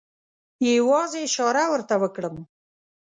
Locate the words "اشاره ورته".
1.27-1.95